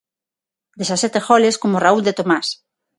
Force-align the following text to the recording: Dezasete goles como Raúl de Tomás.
Dezasete 0.79 1.23
goles 1.27 1.55
como 1.61 1.81
Raúl 1.85 2.03
de 2.05 2.17
Tomás. 2.19 2.47